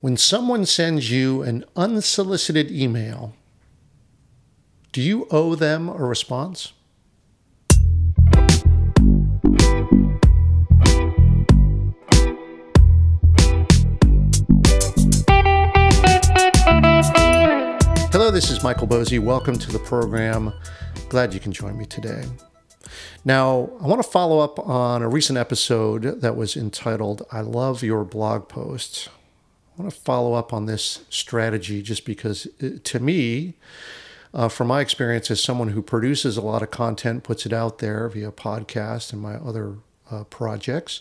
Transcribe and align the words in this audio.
When 0.00 0.16
someone 0.16 0.64
sends 0.64 1.10
you 1.10 1.42
an 1.42 1.64
unsolicited 1.74 2.70
email, 2.70 3.34
do 4.92 5.02
you 5.02 5.26
owe 5.32 5.56
them 5.56 5.88
a 5.88 5.94
response? 5.94 6.72
Hello, 18.12 18.30
this 18.30 18.52
is 18.52 18.62
Michael 18.62 18.86
Boezi. 18.86 19.18
Welcome 19.18 19.58
to 19.58 19.72
the 19.72 19.80
program. 19.80 20.52
Glad 21.08 21.34
you 21.34 21.40
can 21.40 21.50
join 21.50 21.76
me 21.76 21.86
today. 21.86 22.22
Now, 23.24 23.68
I 23.80 23.88
want 23.88 24.00
to 24.00 24.08
follow 24.08 24.38
up 24.38 24.60
on 24.60 25.02
a 25.02 25.08
recent 25.08 25.40
episode 25.40 26.20
that 26.20 26.36
was 26.36 26.56
entitled 26.56 27.26
I 27.32 27.40
Love 27.40 27.82
Your 27.82 28.04
Blog 28.04 28.48
Post. 28.48 29.08
I 29.78 29.82
want 29.82 29.94
to 29.94 30.00
follow 30.00 30.34
up 30.34 30.52
on 30.52 30.66
this 30.66 31.04
strategy 31.08 31.82
just 31.82 32.04
because, 32.04 32.48
uh, 32.60 32.70
to 32.82 32.98
me, 32.98 33.54
uh, 34.34 34.48
from 34.48 34.66
my 34.66 34.80
experience 34.80 35.30
as 35.30 35.42
someone 35.42 35.68
who 35.68 35.82
produces 35.82 36.36
a 36.36 36.42
lot 36.42 36.62
of 36.62 36.72
content, 36.72 37.22
puts 37.22 37.46
it 37.46 37.52
out 37.52 37.78
there 37.78 38.08
via 38.08 38.32
podcast 38.32 39.12
and 39.12 39.22
my 39.22 39.36
other 39.36 39.74
uh, 40.10 40.24
projects, 40.24 41.00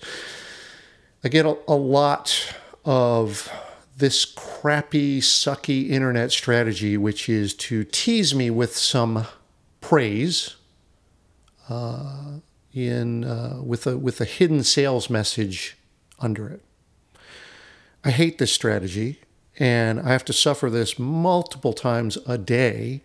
I 1.24 1.30
get 1.30 1.46
a, 1.46 1.58
a 1.68 1.76
lot 1.76 2.54
of 2.86 3.52
this 3.98 4.26
crappy, 4.26 5.22
sucky 5.22 5.90
internet 5.90 6.32
strategy, 6.32 6.98
which 6.98 7.28
is 7.28 7.56
to 7.56 7.84
tease 7.84 8.36
me 8.36 8.52
with 8.52 8.78
some 8.78 9.26
praise 9.82 10.56
uh, 11.68 12.34
in 12.74 13.24
uh, 13.24 13.60
with 13.64 13.88
a 13.88 13.98
with 13.98 14.22
a 14.22 14.26
hidden 14.26 14.64
sales 14.64 15.10
message 15.10 15.78
under 16.20 16.48
it. 16.48 16.62
I 18.04 18.12
hate 18.12 18.38
this 18.38 18.52
strategy, 18.54 19.22
and 19.60 20.00
I 20.00 20.10
have 20.10 20.26
to 20.26 20.34
suffer 20.34 20.70
this 20.70 20.98
multiple 21.00 21.74
times 21.74 22.18
a 22.26 22.38
day, 22.38 23.04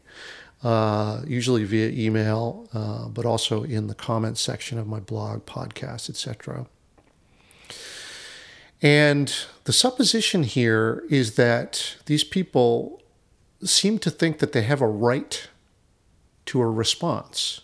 uh, 0.62 1.22
usually 1.26 1.64
via 1.64 1.88
email, 1.88 2.68
uh, 2.72 3.08
but 3.08 3.26
also 3.26 3.64
in 3.64 3.88
the 3.88 3.94
comments 3.94 4.40
section 4.40 4.78
of 4.78 4.86
my 4.86 5.00
blog, 5.00 5.44
podcast, 5.46 6.08
etc. 6.08 6.66
And 8.80 9.34
the 9.64 9.72
supposition 9.72 10.42
here 10.42 11.04
is 11.08 11.36
that 11.36 11.96
these 12.06 12.24
people 12.24 13.00
seem 13.64 13.98
to 14.00 14.10
think 14.10 14.38
that 14.38 14.52
they 14.52 14.62
have 14.62 14.80
a 14.80 14.88
right 14.88 15.48
to 16.46 16.60
a 16.60 16.68
response, 16.68 17.60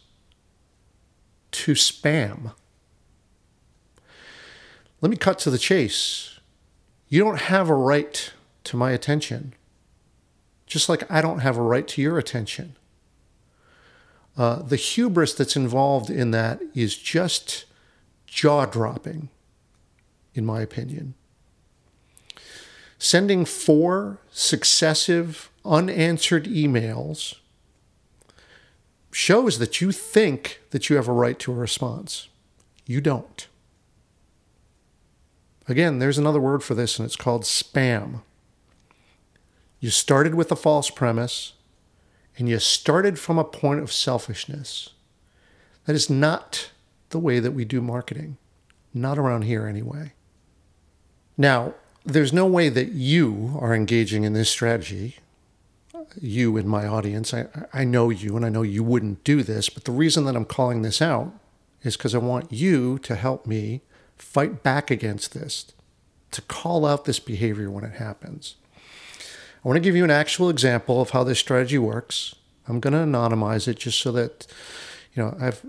to 1.50 1.72
spam. 1.72 2.52
Let 5.00 5.10
me 5.10 5.16
cut 5.16 5.38
to 5.40 5.50
the 5.50 5.58
chase. 5.58 6.37
You 7.08 7.24
don't 7.24 7.40
have 7.40 7.68
a 7.68 7.74
right 7.74 8.32
to 8.64 8.76
my 8.76 8.90
attention, 8.90 9.54
just 10.66 10.88
like 10.88 11.10
I 11.10 11.20
don't 11.20 11.40
have 11.40 11.56
a 11.56 11.62
right 11.62 11.88
to 11.88 12.02
your 12.02 12.18
attention. 12.18 12.76
Uh, 14.36 14.62
the 14.62 14.76
hubris 14.76 15.34
that's 15.34 15.56
involved 15.56 16.10
in 16.10 16.30
that 16.30 16.60
is 16.74 16.96
just 16.96 17.64
jaw 18.26 18.66
dropping, 18.66 19.30
in 20.34 20.44
my 20.44 20.60
opinion. 20.60 21.14
Sending 22.98 23.44
four 23.44 24.20
successive 24.30 25.50
unanswered 25.64 26.44
emails 26.44 27.36
shows 29.10 29.58
that 29.58 29.80
you 29.80 29.92
think 29.92 30.60
that 30.70 30.88
you 30.88 30.96
have 30.96 31.08
a 31.08 31.12
right 31.12 31.38
to 31.38 31.52
a 31.52 31.56
response. 31.56 32.28
You 32.86 33.00
don't. 33.00 33.48
Again, 35.68 35.98
there's 35.98 36.18
another 36.18 36.40
word 36.40 36.62
for 36.62 36.74
this, 36.74 36.98
and 36.98 37.04
it's 37.04 37.16
called 37.16 37.42
spam. 37.42 38.22
You 39.80 39.90
started 39.90 40.34
with 40.34 40.50
a 40.50 40.56
false 40.56 40.90
premise, 40.90 41.52
and 42.38 42.48
you 42.48 42.58
started 42.58 43.18
from 43.18 43.38
a 43.38 43.44
point 43.44 43.80
of 43.80 43.92
selfishness. 43.92 44.90
That 45.84 45.94
is 45.94 46.08
not 46.08 46.70
the 47.10 47.18
way 47.18 47.38
that 47.38 47.52
we 47.52 47.64
do 47.64 47.80
marketing, 47.80 48.38
not 48.94 49.18
around 49.18 49.42
here 49.42 49.66
anyway. 49.66 50.14
Now, 51.36 51.74
there's 52.04 52.32
no 52.32 52.46
way 52.46 52.70
that 52.70 52.92
you 52.92 53.56
are 53.60 53.74
engaging 53.74 54.24
in 54.24 54.32
this 54.32 54.48
strategy. 54.48 55.16
You 56.20 56.56
in 56.56 56.66
my 56.66 56.86
audience, 56.86 57.34
I, 57.34 57.46
I 57.72 57.84
know 57.84 58.08
you 58.08 58.34
and 58.36 58.44
I 58.44 58.48
know 58.48 58.62
you 58.62 58.82
wouldn't 58.82 59.24
do 59.24 59.42
this, 59.42 59.68
but 59.68 59.84
the 59.84 59.92
reason 59.92 60.24
that 60.24 60.34
I'm 60.34 60.46
calling 60.46 60.80
this 60.80 61.02
out 61.02 61.32
is 61.82 61.96
because 61.96 62.14
I 62.14 62.18
want 62.18 62.50
you 62.50 62.98
to 63.00 63.14
help 63.14 63.46
me 63.46 63.82
fight 64.18 64.62
back 64.62 64.90
against 64.90 65.34
this, 65.34 65.72
to 66.30 66.42
call 66.42 66.84
out 66.84 67.04
this 67.04 67.18
behavior 67.18 67.70
when 67.70 67.84
it 67.84 67.94
happens. 67.94 68.56
I 69.16 69.68
want 69.68 69.76
to 69.76 69.80
give 69.80 69.96
you 69.96 70.04
an 70.04 70.10
actual 70.10 70.50
example 70.50 71.00
of 71.00 71.10
how 71.10 71.24
this 71.24 71.38
strategy 71.38 71.78
works. 71.78 72.34
I'm 72.68 72.80
going 72.80 72.92
to 72.92 72.98
anonymize 73.00 73.66
it 73.66 73.78
just 73.78 74.00
so 74.00 74.12
that, 74.12 74.46
you 75.14 75.22
know, 75.22 75.36
I've, 75.40 75.64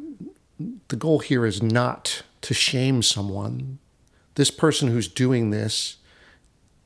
the 0.90 0.96
goal 0.96 1.20
here 1.20 1.46
is 1.46 1.64
not 1.64 2.24
to 2.42 2.54
shame 2.54 3.02
someone. 3.02 3.80
This 4.36 4.52
person 4.52 4.90
who's 4.90 5.08
doing 5.08 5.50
this, 5.50 5.98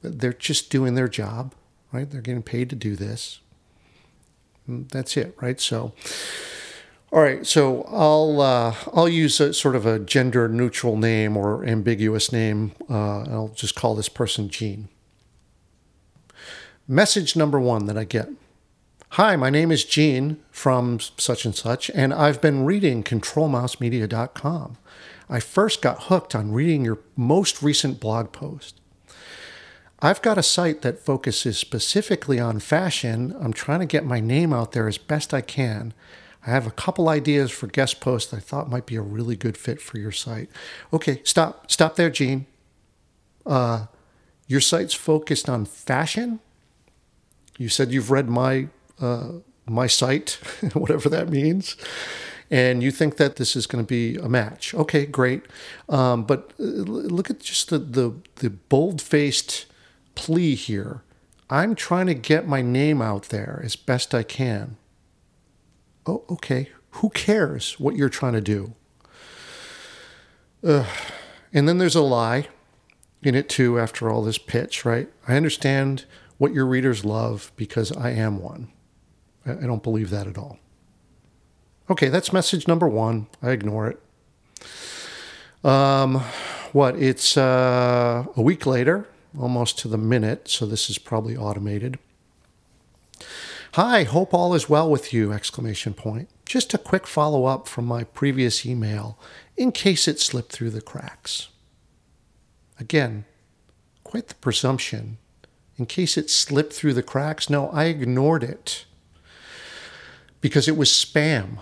they're 0.01 0.33
just 0.33 0.69
doing 0.69 0.95
their 0.95 1.07
job, 1.07 1.55
right? 1.91 2.09
They're 2.09 2.21
getting 2.21 2.43
paid 2.43 2.69
to 2.69 2.75
do 2.75 2.95
this. 2.95 3.39
That's 4.67 5.17
it, 5.17 5.35
right? 5.41 5.59
So, 5.59 5.93
all 7.13 7.21
right, 7.21 7.45
so 7.45 7.83
I'll 7.83 8.41
uh, 8.41 8.75
I'll 8.91 9.07
use 9.07 9.39
a 9.39 9.53
sort 9.53 9.75
of 9.75 9.85
a 9.85 9.99
gender 9.99 10.49
neutral 10.49 10.97
name 10.97 11.37
or 11.37 11.63
ambiguous 11.63 12.31
name. 12.31 12.71
Uh, 12.89 13.21
I'll 13.29 13.51
just 13.55 13.75
call 13.75 13.93
this 13.93 14.09
person 14.09 14.49
Jean. 14.49 14.89
Message 16.87 17.35
number 17.35 17.59
one 17.59 17.85
that 17.85 17.99
I 17.99 18.03
get. 18.03 18.29
Hi, 19.09 19.35
my 19.35 19.51
name 19.51 19.71
is 19.71 19.85
Jean 19.85 20.39
from 20.49 20.99
such 20.99 21.45
and 21.45 21.55
such, 21.55 21.91
and 21.91 22.15
I've 22.15 22.41
been 22.41 22.65
reading 22.65 23.03
ControlMouseMedia.com. 23.03 24.77
I 25.29 25.39
first 25.39 25.83
got 25.83 26.05
hooked 26.05 26.33
on 26.33 26.51
reading 26.51 26.83
your 26.83 26.97
most 27.15 27.61
recent 27.61 27.99
blog 27.99 28.31
post. 28.31 28.81
I've 29.99 30.23
got 30.23 30.39
a 30.39 30.43
site 30.43 30.81
that 30.81 31.05
focuses 31.05 31.59
specifically 31.59 32.39
on 32.39 32.59
fashion. 32.59 33.35
I'm 33.39 33.53
trying 33.53 33.81
to 33.81 33.85
get 33.85 34.03
my 34.03 34.19
name 34.19 34.51
out 34.51 34.71
there 34.71 34.87
as 34.87 34.97
best 34.97 35.31
I 35.31 35.41
can 35.41 35.93
I 36.45 36.49
have 36.49 36.67
a 36.67 36.71
couple 36.71 37.07
ideas 37.07 37.51
for 37.51 37.67
guest 37.67 38.01
posts 38.01 38.33
I 38.33 38.39
thought 38.39 38.69
might 38.69 38.85
be 38.85 38.95
a 38.95 39.01
really 39.01 39.35
good 39.35 39.57
fit 39.57 39.81
for 39.81 39.97
your 39.97 40.11
site. 40.11 40.49
Okay, 40.91 41.21
stop, 41.23 41.71
stop 41.71 41.95
there, 41.95 42.09
Gene. 42.09 42.45
Uh, 43.45 43.85
your 44.47 44.59
site's 44.59 44.93
focused 44.93 45.47
on 45.47 45.65
fashion. 45.65 46.39
You 47.57 47.69
said 47.69 47.91
you've 47.91 48.11
read 48.11 48.29
my 48.29 48.67
uh, 48.99 49.29
my 49.65 49.87
site, 49.87 50.31
whatever 50.73 51.07
that 51.09 51.29
means, 51.29 51.77
and 52.51 52.83
you 52.83 52.91
think 52.91 53.17
that 53.17 53.37
this 53.37 53.55
is 53.55 53.65
going 53.65 53.83
to 53.83 53.87
be 53.87 54.17
a 54.17 54.27
match. 54.27 54.73
Okay, 54.73 55.05
great. 55.05 55.43
Um, 55.87 56.23
but 56.23 56.51
uh, 56.59 56.63
look 56.63 57.29
at 57.29 57.39
just 57.39 57.69
the 57.69 57.79
the, 57.79 58.13
the 58.35 58.49
bold 58.49 59.01
faced 59.01 59.65
plea 60.15 60.55
here. 60.55 61.03
I'm 61.49 61.75
trying 61.75 62.07
to 62.07 62.13
get 62.15 62.47
my 62.47 62.61
name 62.61 63.01
out 63.01 63.29
there 63.29 63.61
as 63.63 63.75
best 63.75 64.13
I 64.13 64.23
can 64.23 64.77
oh, 66.05 66.23
okay, 66.29 66.69
who 66.91 67.09
cares 67.09 67.79
what 67.79 67.95
you're 67.95 68.09
trying 68.09 68.33
to 68.33 68.41
do? 68.41 68.73
Uh, 70.63 70.85
and 71.51 71.67
then 71.67 71.77
there's 71.77 71.95
a 71.95 72.01
lie 72.01 72.47
in 73.21 73.35
it 73.35 73.49
too, 73.49 73.79
after 73.79 74.09
all 74.09 74.23
this 74.23 74.37
pitch, 74.37 74.85
right? 74.85 75.09
I 75.27 75.35
understand 75.35 76.05
what 76.37 76.53
your 76.53 76.65
readers 76.65 77.05
love 77.05 77.51
because 77.55 77.91
I 77.91 78.11
am 78.11 78.39
one. 78.39 78.69
I 79.45 79.53
don't 79.53 79.83
believe 79.83 80.09
that 80.09 80.27
at 80.27 80.37
all. 80.37 80.59
Okay, 81.89 82.09
that's 82.09 82.31
message 82.31 82.67
number 82.67 82.87
one. 82.87 83.27
I 83.41 83.51
ignore 83.51 83.87
it. 83.87 83.99
Um, 85.65 86.21
what? 86.71 86.95
It's 86.97 87.37
uh, 87.37 88.25
a 88.35 88.41
week 88.41 88.65
later, 88.65 89.07
almost 89.37 89.79
to 89.79 89.87
the 89.87 89.97
minute, 89.97 90.47
so 90.47 90.65
this 90.65 90.89
is 90.89 90.97
probably 90.97 91.35
automated. 91.35 91.99
Hi, 93.73 94.03
hope 94.03 94.35
all 94.35 94.53
is 94.53 94.69
well 94.69 94.87
with 94.87 95.11
you! 95.13 95.33
Exclamation 95.33 95.95
point. 95.95 96.29
Just 96.45 96.75
a 96.75 96.77
quick 96.77 97.07
follow 97.07 97.45
up 97.45 97.67
from 97.67 97.85
my 97.85 98.03
previous 98.03 98.67
email 98.67 99.17
in 99.57 99.71
case 99.71 100.07
it 100.07 100.19
slipped 100.19 100.51
through 100.51 100.69
the 100.69 100.79
cracks. 100.79 101.47
Again, 102.79 103.25
quite 104.03 104.27
the 104.27 104.35
presumption. 104.35 105.17
In 105.77 105.87
case 105.87 106.17
it 106.17 106.29
slipped 106.29 106.71
through 106.71 106.93
the 106.93 107.01
cracks, 107.01 107.49
no, 107.49 107.69
I 107.69 107.85
ignored 107.85 108.43
it 108.43 108.85
because 110.39 110.67
it 110.67 110.77
was 110.77 110.89
spam. 110.89 111.57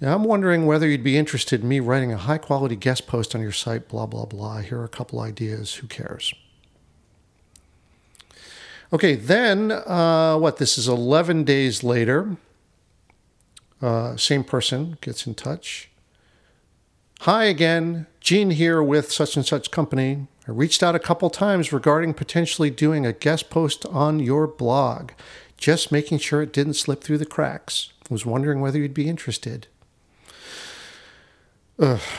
Now, 0.00 0.14
I'm 0.14 0.24
wondering 0.24 0.64
whether 0.64 0.88
you'd 0.88 1.04
be 1.04 1.18
interested 1.18 1.60
in 1.60 1.68
me 1.68 1.78
writing 1.78 2.14
a 2.14 2.16
high 2.16 2.38
quality 2.38 2.76
guest 2.76 3.06
post 3.06 3.34
on 3.34 3.42
your 3.42 3.52
site, 3.52 3.86
blah, 3.86 4.06
blah, 4.06 4.24
blah. 4.24 4.60
Here 4.60 4.80
are 4.80 4.84
a 4.84 4.88
couple 4.88 5.20
ideas. 5.20 5.74
Who 5.74 5.86
cares? 5.88 6.32
Okay, 8.92 9.16
then 9.16 9.72
uh, 9.72 10.36
what? 10.38 10.58
This 10.58 10.78
is 10.78 10.86
11 10.86 11.44
days 11.44 11.82
later. 11.82 12.36
Uh, 13.82 14.16
same 14.16 14.44
person 14.44 14.96
gets 15.00 15.26
in 15.26 15.34
touch. 15.34 15.90
Hi 17.20 17.44
again, 17.44 18.06
Gene 18.20 18.50
here 18.50 18.82
with 18.82 19.10
such 19.10 19.36
and 19.36 19.44
such 19.44 19.70
company. 19.70 20.26
I 20.46 20.52
reached 20.52 20.82
out 20.82 20.94
a 20.94 21.00
couple 21.00 21.30
times 21.30 21.72
regarding 21.72 22.14
potentially 22.14 22.70
doing 22.70 23.04
a 23.04 23.12
guest 23.12 23.50
post 23.50 23.84
on 23.86 24.20
your 24.20 24.46
blog, 24.46 25.12
just 25.56 25.90
making 25.90 26.18
sure 26.18 26.42
it 26.42 26.52
didn't 26.52 26.74
slip 26.74 27.02
through 27.02 27.18
the 27.18 27.26
cracks. 27.26 27.92
Was 28.08 28.24
wondering 28.24 28.60
whether 28.60 28.78
you'd 28.78 28.94
be 28.94 29.08
interested. 29.08 29.66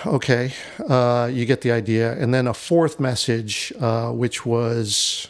Okay, 0.06 0.54
uh, 0.90 1.30
you 1.32 1.46
get 1.46 1.62
the 1.62 1.72
idea. 1.72 2.14
And 2.14 2.34
then 2.34 2.48
a 2.48 2.54
fourth 2.54 3.00
message, 3.00 3.72
uh, 3.80 4.12
which 4.12 4.46
was 4.46 5.30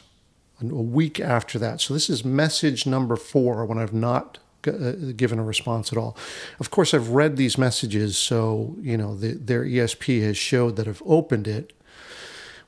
a 0.62 0.66
week 0.66 1.20
after 1.20 1.60
that. 1.60 1.82
So 1.82 1.94
this 1.94 2.10
is 2.10 2.26
message 2.26 2.86
number 2.86 3.16
four 3.16 3.66
when 3.66 3.78
I've 3.78 3.94
not 3.94 4.40
uh, 4.68 4.92
given 5.16 5.40
a 5.40 5.44
response 5.44 5.92
at 5.92 5.98
all. 5.98 6.18
Of 6.60 6.72
course, 6.72 6.94
I've 6.94 7.10
read 7.10 7.38
these 7.38 7.58
messages, 7.58 8.18
so 8.18 8.76
you 8.82 8.98
know 8.98 9.16
the, 9.16 9.34
their 9.34 9.64
ESP 9.64 10.22
has 10.24 10.38
showed 10.38 10.76
that 10.76 10.88
I've 10.88 11.04
opened 11.06 11.48
it, 11.48 11.74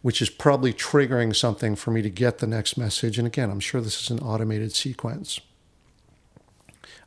which 0.01 0.21
is 0.21 0.29
probably 0.29 0.71
triggering 0.71 1.35
something 1.35 1.75
for 1.75 1.91
me 1.91 2.01
to 2.01 2.09
get 2.09 2.37
the 2.37 2.47
next 2.47 2.77
message. 2.77 3.17
And 3.17 3.27
again, 3.27 3.49
I'm 3.49 3.59
sure 3.59 3.81
this 3.81 4.01
is 4.01 4.09
an 4.11 4.19
automated 4.19 4.73
sequence. 4.73 5.41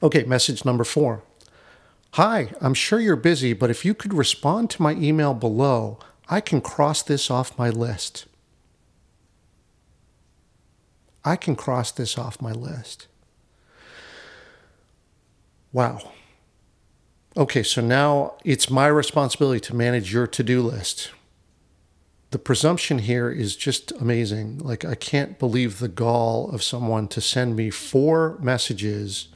Okay, 0.02 0.24
message 0.24 0.64
number 0.64 0.84
four. 0.84 1.22
Hi, 2.14 2.52
I'm 2.60 2.74
sure 2.74 3.00
you're 3.00 3.16
busy, 3.16 3.54
but 3.54 3.70
if 3.70 3.84
you 3.84 3.94
could 3.94 4.12
respond 4.12 4.68
to 4.70 4.82
my 4.82 4.92
email 4.92 5.32
below, 5.32 5.98
I 6.28 6.40
can 6.40 6.60
cross 6.60 7.02
this 7.02 7.30
off 7.30 7.56
my 7.56 7.70
list. 7.70 8.26
I 11.24 11.36
can 11.36 11.56
cross 11.56 11.92
this 11.92 12.18
off 12.18 12.42
my 12.42 12.52
list. 12.52 13.06
Wow. 15.72 16.12
Okay, 17.36 17.62
so 17.62 17.80
now 17.80 18.34
it's 18.44 18.68
my 18.68 18.86
responsibility 18.86 19.60
to 19.60 19.74
manage 19.74 20.12
your 20.12 20.26
to 20.26 20.42
do 20.42 20.60
list. 20.62 21.10
The 22.30 22.38
presumption 22.38 22.98
here 22.98 23.30
is 23.30 23.56
just 23.56 23.92
amazing. 23.92 24.58
Like, 24.58 24.84
I 24.84 24.94
can't 24.94 25.38
believe 25.38 25.78
the 25.78 25.88
gall 25.88 26.50
of 26.50 26.62
someone 26.62 27.08
to 27.08 27.20
send 27.20 27.56
me 27.56 27.70
four 27.70 28.38
messages 28.40 29.28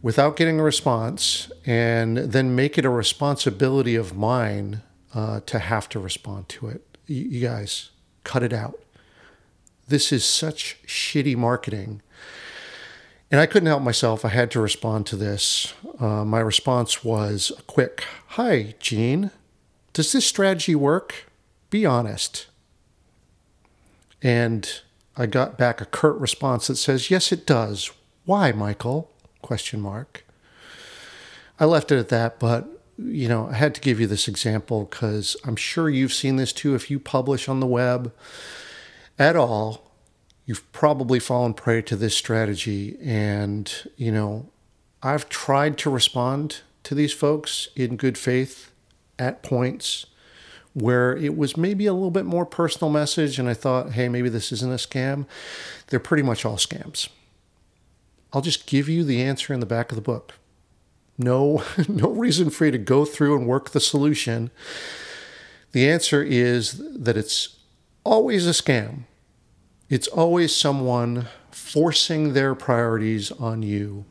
without 0.00 0.36
getting 0.36 0.60
a 0.60 0.62
response 0.62 1.50
and 1.66 2.16
then 2.18 2.54
make 2.54 2.78
it 2.78 2.84
a 2.84 2.90
responsibility 2.90 3.94
of 3.94 4.16
mine 4.16 4.82
uh, 5.14 5.40
to 5.46 5.58
have 5.58 5.88
to 5.90 5.98
respond 5.98 6.48
to 6.50 6.68
it. 6.68 6.98
You, 7.06 7.24
you 7.24 7.40
guys, 7.40 7.90
cut 8.24 8.42
it 8.42 8.52
out. 8.52 8.78
This 9.88 10.12
is 10.12 10.24
such 10.24 10.76
shitty 10.86 11.36
marketing. 11.36 12.02
And 13.30 13.40
I 13.40 13.46
couldn't 13.46 13.66
help 13.66 13.82
myself. 13.82 14.24
I 14.24 14.28
had 14.28 14.50
to 14.52 14.60
respond 14.60 15.06
to 15.06 15.16
this. 15.16 15.74
Uh, 15.98 16.24
my 16.24 16.40
response 16.40 17.04
was 17.04 17.52
a 17.58 17.62
quick 17.62 18.04
Hi, 18.28 18.74
Gene. 18.78 19.30
Does 19.92 20.12
this 20.12 20.26
strategy 20.26 20.74
work? 20.74 21.26
Be 21.70 21.84
honest. 21.84 22.46
And 24.22 24.80
I 25.16 25.26
got 25.26 25.58
back 25.58 25.80
a 25.80 25.86
curt 25.86 26.16
response 26.18 26.66
that 26.66 26.76
says, 26.76 27.10
Yes, 27.10 27.32
it 27.32 27.46
does. 27.46 27.90
Why, 28.24 28.52
Michael? 28.52 29.10
question 29.40 29.80
mark. 29.80 30.24
I 31.58 31.64
left 31.64 31.90
it 31.90 31.98
at 31.98 32.08
that, 32.08 32.38
but 32.38 32.68
you 32.98 33.28
know, 33.28 33.48
I 33.48 33.54
had 33.54 33.74
to 33.76 33.80
give 33.80 34.00
you 34.00 34.06
this 34.06 34.28
example 34.28 34.84
because 34.84 35.36
I'm 35.44 35.56
sure 35.56 35.88
you've 35.88 36.12
seen 36.12 36.36
this 36.36 36.52
too. 36.52 36.74
If 36.74 36.90
you 36.90 36.98
publish 36.98 37.48
on 37.48 37.60
the 37.60 37.66
web 37.66 38.12
at 39.18 39.36
all, 39.36 39.92
you've 40.46 40.70
probably 40.72 41.18
fallen 41.18 41.54
prey 41.54 41.82
to 41.82 41.96
this 41.96 42.16
strategy. 42.16 42.96
And, 43.02 43.72
you 43.96 44.12
know, 44.12 44.48
I've 45.02 45.28
tried 45.28 45.76
to 45.78 45.90
respond 45.90 46.60
to 46.84 46.94
these 46.94 47.12
folks 47.12 47.68
in 47.76 47.96
good 47.96 48.16
faith 48.16 48.70
at 49.18 49.42
points 49.42 50.06
where 50.74 51.16
it 51.16 51.36
was 51.36 51.56
maybe 51.56 51.86
a 51.86 51.92
little 51.92 52.10
bit 52.10 52.24
more 52.24 52.46
personal 52.46 52.90
message 52.90 53.38
and 53.38 53.48
I 53.48 53.54
thought, 53.54 53.92
hey, 53.92 54.08
maybe 54.08 54.28
this 54.28 54.52
isn't 54.52 54.70
a 54.70 54.76
scam. 54.76 55.26
They're 55.88 55.98
pretty 55.98 56.22
much 56.22 56.44
all 56.44 56.56
scams. 56.56 57.08
I'll 58.32 58.42
just 58.42 58.66
give 58.66 58.88
you 58.88 59.04
the 59.04 59.22
answer 59.22 59.52
in 59.52 59.60
the 59.60 59.66
back 59.66 59.90
of 59.90 59.96
the 59.96 60.02
book. 60.02 60.34
No, 61.16 61.64
no 61.88 62.10
reason 62.10 62.50
for 62.50 62.66
you 62.66 62.70
to 62.70 62.78
go 62.78 63.04
through 63.04 63.36
and 63.36 63.46
work 63.46 63.70
the 63.70 63.80
solution. 63.80 64.50
The 65.72 65.88
answer 65.88 66.22
is 66.22 66.80
that 66.96 67.16
it's 67.16 67.57
always 68.04 68.46
a 68.46 68.50
scam. 68.50 69.04
It's 69.88 70.08
always 70.08 70.54
someone 70.54 71.28
forcing 71.50 72.34
their 72.34 72.54
priorities 72.54 73.30
on 73.32 73.62
you. 73.62 74.04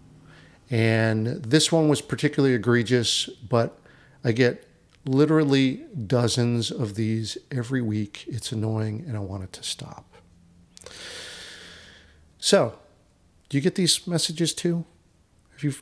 And 0.69 1.27
this 1.27 1.71
one 1.71 1.87
was 1.87 2.01
particularly 2.01 2.55
egregious, 2.55 3.27
but 3.27 3.79
I 4.23 4.31
get 4.31 4.67
literally 5.05 5.85
dozens 6.05 6.71
of 6.71 6.95
these 6.95 7.37
every 7.51 7.81
week. 7.81 8.25
It's 8.27 8.51
annoying 8.51 9.05
and 9.07 9.15
I 9.15 9.19
want 9.19 9.43
it 9.43 9.53
to 9.53 9.63
stop. 9.63 10.05
So, 12.37 12.77
do 13.49 13.57
you 13.57 13.61
get 13.61 13.75
these 13.75 14.05
messages 14.05 14.53
too? 14.53 14.85
Have 15.53 15.63
you, 15.63 15.73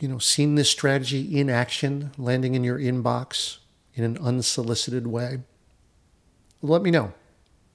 you 0.00 0.08
know, 0.08 0.18
seen 0.18 0.54
this 0.54 0.70
strategy 0.70 1.38
in 1.38 1.50
action, 1.50 2.12
landing 2.16 2.54
in 2.54 2.64
your 2.64 2.78
inbox 2.78 3.58
in 3.94 4.04
an 4.04 4.16
unsolicited 4.18 5.06
way? 5.06 5.40
Let 6.62 6.82
me 6.82 6.90
know 6.90 7.14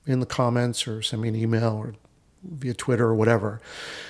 in 0.06 0.20
the 0.20 0.26
comments 0.26 0.88
or 0.88 1.02
send 1.02 1.22
me 1.22 1.30
an 1.30 1.36
email 1.36 1.74
or 1.74 1.96
via 2.44 2.74
Twitter 2.74 3.06
or 3.06 3.16
whatever. 3.16 3.62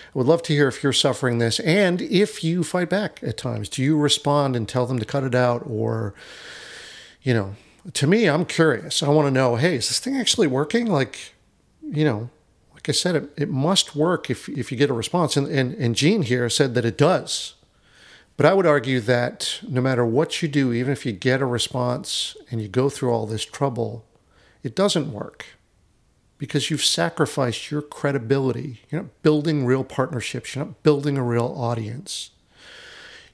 I 0.07 0.17
would 0.17 0.27
love 0.27 0.43
to 0.43 0.53
hear 0.53 0.67
if 0.67 0.83
you're 0.83 0.93
suffering 0.93 1.39
this 1.39 1.59
and 1.59 2.01
if 2.01 2.43
you 2.43 2.63
fight 2.63 2.89
back 2.89 3.19
at 3.21 3.37
times. 3.37 3.69
Do 3.69 3.83
you 3.83 3.97
respond 3.97 4.55
and 4.55 4.67
tell 4.67 4.85
them 4.85 4.99
to 4.99 5.05
cut 5.05 5.23
it 5.23 5.35
out 5.35 5.63
or, 5.65 6.13
you 7.21 7.33
know, 7.33 7.55
to 7.93 8.07
me, 8.07 8.27
I'm 8.27 8.45
curious. 8.45 9.03
I 9.03 9.09
want 9.09 9.27
to 9.27 9.31
know, 9.31 9.57
hey, 9.57 9.75
is 9.75 9.89
this 9.89 9.99
thing 9.99 10.17
actually 10.17 10.47
working? 10.47 10.87
Like, 10.87 11.33
you 11.83 12.03
know, 12.03 12.29
like 12.73 12.89
I 12.89 12.93
said, 12.93 13.15
it, 13.15 13.29
it 13.37 13.49
must 13.49 13.95
work 13.95 14.29
if, 14.29 14.49
if 14.49 14.71
you 14.71 14.77
get 14.77 14.89
a 14.89 14.93
response. 14.93 15.37
And, 15.37 15.47
and, 15.47 15.73
and 15.75 15.95
Gene 15.95 16.23
here 16.23 16.49
said 16.49 16.73
that 16.75 16.85
it 16.85 16.97
does. 16.97 17.55
But 18.37 18.45
I 18.45 18.53
would 18.53 18.65
argue 18.65 18.99
that 19.01 19.59
no 19.67 19.81
matter 19.81 20.05
what 20.05 20.41
you 20.41 20.47
do, 20.47 20.73
even 20.73 20.91
if 20.91 21.05
you 21.05 21.13
get 21.13 21.41
a 21.41 21.45
response 21.45 22.35
and 22.51 22.61
you 22.61 22.67
go 22.67 22.89
through 22.89 23.11
all 23.11 23.25
this 23.25 23.45
trouble, 23.45 24.05
it 24.63 24.75
doesn't 24.75 25.13
work 25.13 25.45
because 26.45 26.69
you've 26.69 26.85
sacrificed 26.85 27.71
your 27.71 27.81
credibility. 27.81 28.81
You're 28.91 29.01
not 29.01 29.23
building 29.23 29.65
real 29.65 29.83
partnerships, 29.83 30.53
you're 30.53 30.65
not 30.65 30.83
building 30.83 31.17
a 31.17 31.23
real 31.23 31.51
audience. 31.57 32.29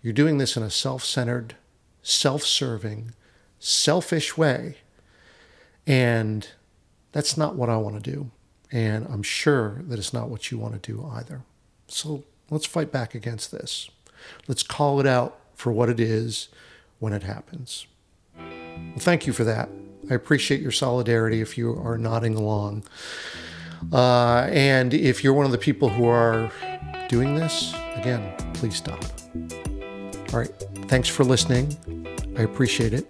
You're 0.02 0.13
doing 0.13 0.38
this 0.38 0.56
in 0.56 0.63
a 0.63 0.69
self 0.69 1.04
centered, 1.04 1.56
self 2.02 2.44
serving, 2.44 3.13
selfish 3.60 4.38
way. 4.38 4.78
And 5.86 6.48
that's 7.12 7.36
not 7.36 7.56
what 7.56 7.69
I 7.69 7.75
want 7.75 8.02
to 8.02 8.12
do. 8.12 8.31
And 8.72 9.06
I'm 9.08 9.24
sure 9.24 9.81
that 9.88 10.00
it's 10.00 10.13
not 10.13 10.30
what 10.30 10.50
you 10.50 10.58
want 10.58 10.81
to 10.81 10.92
do 10.92 11.06
either. 11.06 11.41
So 11.89 12.24
let's 12.50 12.65
fight 12.65 12.94
back 12.94 13.13
against 13.13 13.51
this. 13.51 13.89
Let's 14.48 14.63
call 14.63 15.01
it 15.01 15.06
out 15.06 15.38
for 15.53 15.74
what 15.74 15.89
it 15.89 16.00
is 16.00 16.48
when 17.00 17.12
it 17.12 17.24
happens. 17.24 17.88
Well, 18.38 19.00
thank 19.00 19.27
you 19.27 19.34
for 19.34 19.44
that. 19.44 19.70
I 20.12 20.13
appreciate 20.13 20.60
your 20.60 20.74
solidarity 20.74 21.39
if 21.39 21.58
you 21.58 21.74
are 21.86 21.98
nodding 21.98 22.36
along. 22.36 22.84
Uh, 23.94 24.50
and 24.51 24.94
if 24.94 25.24
you're 25.24 25.34
one 25.34 25.46
of 25.46 25.53
the 25.53 25.58
people 25.58 25.88
who 25.88 26.06
are 26.06 26.51
doing 27.08 27.36
this, 27.36 27.74
again, 27.96 28.34
please 28.53 28.75
stop. 28.75 29.01
All 30.34 30.39
right. 30.39 30.51
Thanks 30.89 31.08
for 31.08 31.24
listening. 31.24 31.77
I 32.38 32.41
appreciate 32.41 32.94
it. 32.94 33.10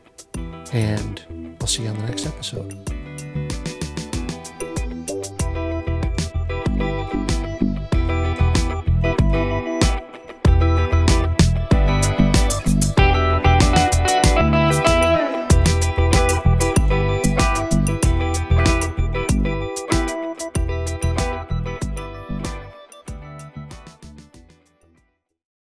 And 0.73 1.57
I'll 1.59 1.67
see 1.67 1.83
you 1.83 1.89
on 1.89 1.97
the 1.97 2.05
next 2.05 2.27
episode. 2.27 2.90